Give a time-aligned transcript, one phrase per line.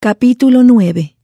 [0.00, 1.16] Capítulo 9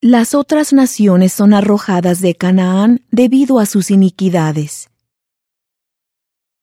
[0.00, 4.88] Las otras naciones son arrojadas de Canaán debido a sus iniquidades.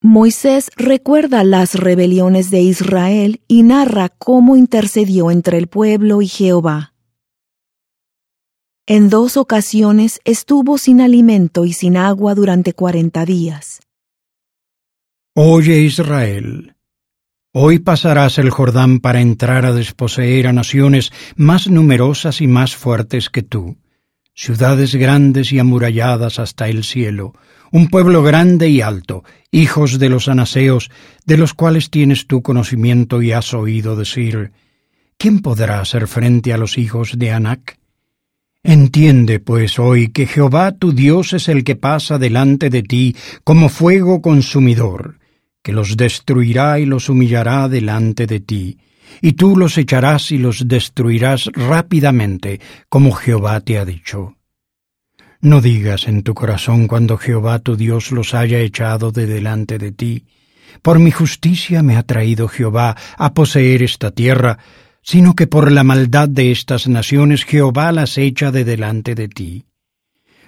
[0.02, 6.94] Moisés recuerda las rebeliones de Israel y narra cómo intercedió entre el pueblo y Jehová.
[8.88, 13.82] En dos ocasiones estuvo sin alimento y sin agua durante cuarenta días.
[15.36, 16.78] Oye Israel,
[17.52, 23.30] hoy pasarás el Jordán para entrar a desposeer a naciones más numerosas y más fuertes
[23.30, 23.78] que tú,
[24.34, 27.34] ciudades grandes y amuralladas hasta el cielo,
[27.72, 30.90] un pueblo grande y alto, hijos de los anaseos,
[31.26, 34.52] de los cuales tienes tu conocimiento y has oído decir,
[35.18, 37.80] ¿quién podrá hacer frente a los hijos de Anac?
[38.64, 43.70] Entiende, pues, hoy que Jehová tu Dios es el que pasa delante de ti como
[43.70, 45.19] fuego consumidor,
[45.72, 48.78] los destruirá y los humillará delante de ti,
[49.22, 52.60] y tú los echarás y los destruirás rápidamente,
[52.90, 54.36] como Jehová te ha dicho.
[55.42, 59.92] No digas en tu corazón cuando Jehová tu Dios los haya echado de delante de
[59.92, 60.26] ti,
[60.82, 64.60] por mi justicia me ha traído Jehová a poseer esta tierra,
[65.02, 69.69] sino que por la maldad de estas naciones Jehová las echa de delante de ti.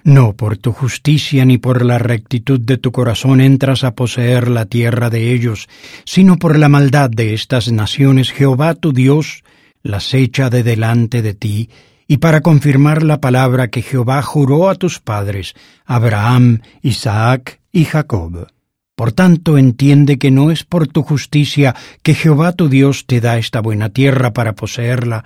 [0.04, 4.66] No por tu justicia ni por la rectitud de tu corazón entras a poseer la
[4.66, 5.68] tierra de ellos,
[6.04, 9.44] sino por la maldad de estas naciones Jehová tu Dios
[9.82, 11.70] las echa de delante de ti,
[12.08, 18.48] y para confirmar la palabra que Jehová juró a tus padres, Abraham, Isaac y Jacob.
[18.94, 23.38] Por tanto, entiende que no es por tu justicia que Jehová tu Dios te da
[23.38, 25.24] esta buena tierra para poseerla,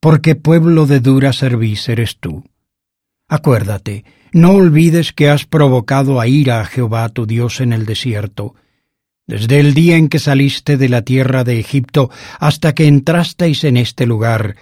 [0.00, 2.44] porque pueblo de dura cerviz eres tú.
[3.28, 8.54] Acuérdate, no olvides que has provocado a ira a Jehová tu Dios en el desierto,
[9.26, 13.76] desde el día en que saliste de la tierra de Egipto hasta que entrasteis en
[13.76, 14.56] este lugar,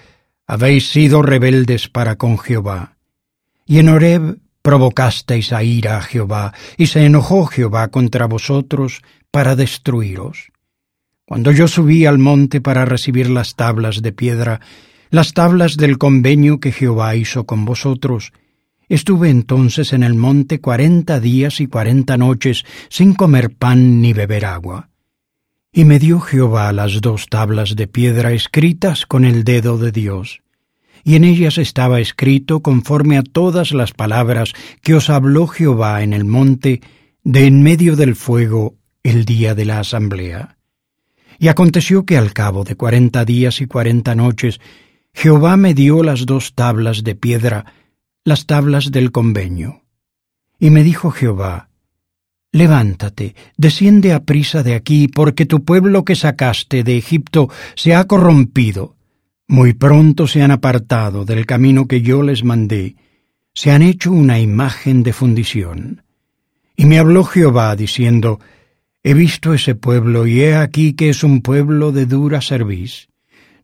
[0.44, 2.96] habéis sido rebeldes para con Jehová.
[3.64, 9.54] Y en Horeb provocasteis a ira a Jehová, y se enojó Jehová contra vosotros para
[9.54, 10.50] destruiros.
[11.24, 14.60] Cuando yo subí al monte para recibir las tablas de piedra,
[15.10, 18.32] las tablas del convenio que Jehová hizo con vosotros,
[18.88, 24.44] estuve entonces en el monte cuarenta días y cuarenta noches sin comer pan ni beber
[24.44, 24.90] agua.
[25.72, 30.42] Y me dio Jehová las dos tablas de piedra escritas con el dedo de Dios,
[31.04, 36.12] y en ellas estaba escrito conforme a todas las palabras que os habló Jehová en
[36.12, 36.80] el monte
[37.22, 40.56] de en medio del fuego el día de la asamblea.
[41.38, 44.58] Y aconteció que al cabo de cuarenta días y cuarenta noches
[45.12, 47.72] Jehová me dio las dos tablas de piedra,
[48.26, 49.82] las tablas del convenio.
[50.58, 51.68] Y me dijo Jehová,
[52.50, 58.04] Levántate, desciende a prisa de aquí, porque tu pueblo que sacaste de Egipto se ha
[58.04, 58.96] corrompido.
[59.46, 62.96] Muy pronto se han apartado del camino que yo les mandé,
[63.54, 66.02] se han hecho una imagen de fundición.
[66.74, 68.40] Y me habló Jehová diciendo,
[69.04, 73.06] He visto ese pueblo y he aquí que es un pueblo de dura cerviz.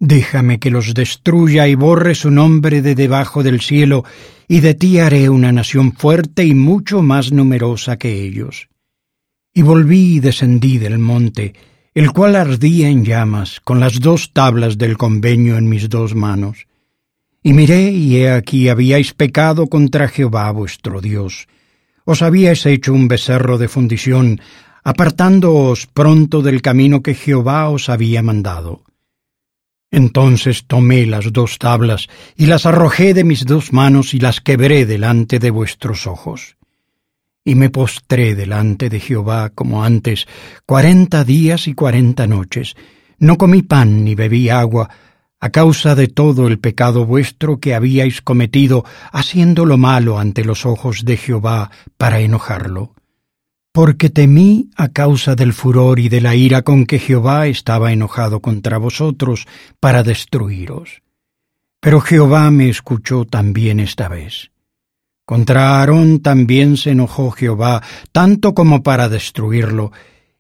[0.05, 4.05] Déjame que los destruya y borre su nombre de debajo del cielo,
[4.49, 8.69] y de ti haré una nación fuerte y mucho más numerosa que ellos.
[9.55, 11.55] Y volví y descendí del monte,
[11.95, 16.67] el cual ardía en llamas, con las dos tablas del convenio en mis dos manos.
[17.41, 21.47] Y miré, y he aquí habíais pecado contra Jehová vuestro Dios.
[22.05, 24.41] Os habíais hecho un becerro de fundición,
[24.83, 28.83] apartándoos pronto del camino que Jehová os había mandado.
[29.93, 34.87] Entonces tomé las dos tablas, y las arrojé de mis dos manos, y las quebré
[34.87, 36.57] delante de vuestros ojos
[37.45, 40.27] y me postré delante de Jehová como antes,
[40.65, 42.75] cuarenta días y cuarenta noches.
[43.19, 44.89] No comí pan ni bebí agua,
[45.41, 50.65] a causa de todo el pecado vuestro que habíais cometido, haciendo lo malo ante los
[50.67, 52.95] ojos de Jehová para enojarlo.
[53.73, 58.41] Porque temí a causa del furor y de la ira con que Jehová estaba enojado
[58.41, 59.47] contra vosotros
[59.81, 61.03] para destruiros.
[61.81, 64.53] Pero Jehová me escuchó también esta vez.
[65.25, 67.83] Contra Aarón también se enojó Jehová,
[68.13, 69.91] tanto como para destruirlo,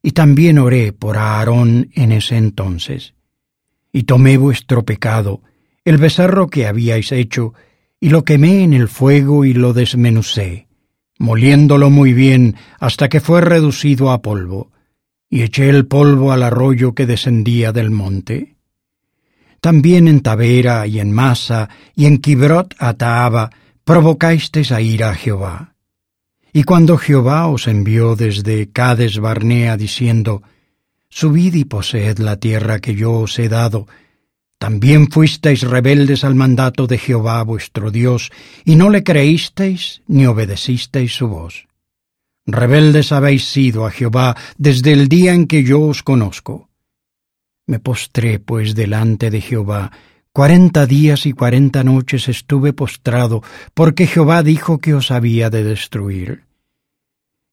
[0.02, 3.14] y también oré por Aarón en ese entonces.
[3.92, 5.40] Y tomé vuestro pecado,
[5.84, 7.54] el becerro que habíais hecho,
[8.00, 10.66] y lo quemé en el fuego y lo desmenucé,
[11.22, 14.72] moliéndolo muy bien hasta que fue reducido a polvo,
[15.30, 18.56] y eché el polvo al arroyo que descendía del monte.
[19.60, 23.50] También en Tavera y en Masa y en Kibrot Ataaba
[23.84, 25.76] provocasteis a ira a Jehová.
[26.52, 30.42] Y cuando Jehová os envió desde Cades Barnea diciendo,
[31.08, 33.86] Subid y poseed la tierra que yo os he dado,
[34.62, 38.30] También fuisteis rebeldes al mandato de Jehová vuestro Dios,
[38.64, 41.66] y no le creísteis ni obedecisteis su voz.
[42.46, 46.68] Rebeldes habéis sido a Jehová desde el día en que yo os conozco.
[47.66, 49.90] Me postré, pues, delante de Jehová.
[50.32, 53.42] Cuarenta días y cuarenta noches estuve postrado,
[53.74, 56.44] porque Jehová dijo que os había de destruir.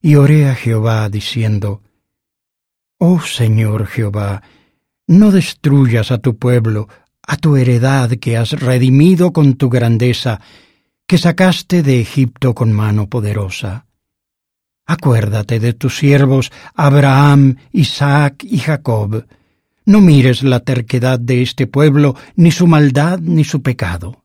[0.00, 1.82] Y oré a Jehová, diciendo,
[2.98, 4.44] Oh Señor Jehová,
[5.08, 6.86] no destruyas a tu pueblo,
[7.30, 10.40] a tu heredad que has redimido con tu grandeza,
[11.06, 13.86] que sacaste de Egipto con mano poderosa.
[14.84, 19.26] Acuérdate de tus siervos Abraham, Isaac y Jacob.
[19.84, 24.24] No mires la terquedad de este pueblo, ni su maldad, ni su pecado.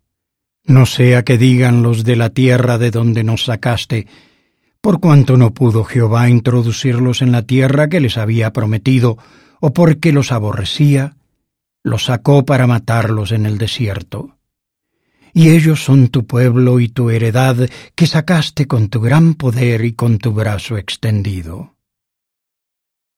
[0.63, 4.07] No sea que digan los de la tierra de donde nos sacaste,
[4.81, 9.19] por cuanto no pudo Jehová introducirlos en la tierra que les había prometido,
[9.59, 11.17] o porque los aborrecía,
[11.85, 14.39] los sacó para matarlos en el desierto.
[15.33, 19.93] Y ellos son tu pueblo y tu heredad que sacaste con tu gran poder y
[19.93, 21.74] con tu brazo extendido.